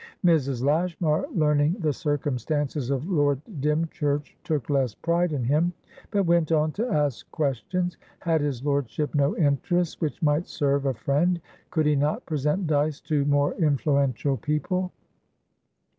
Mrs. 0.25 0.63
Lashmar, 0.63 1.27
learning 1.31 1.73
the 1.79 1.93
circumstances 1.93 2.89
of 2.89 3.07
Lord 3.07 3.39
Dymchurch, 3.59 4.35
took 4.43 4.67
less 4.67 4.95
pride 4.95 5.31
in 5.31 5.43
him, 5.43 5.73
but 6.09 6.25
went 6.25 6.51
on 6.51 6.71
to 6.71 6.87
ask 6.87 7.29
questions. 7.29 7.97
Had 8.21 8.41
his 8.41 8.65
lordship 8.65 9.13
no 9.13 9.37
interest, 9.37 10.01
which 10.01 10.19
might 10.23 10.47
serve 10.47 10.87
a 10.87 10.95
friend? 10.95 11.39
Could 11.69 11.85
he 11.85 11.95
not 11.95 12.25
present 12.25 12.65
Dyce 12.65 12.99
to 13.01 13.25
more 13.25 13.53
influential 13.59 14.37
people? 14.37 14.91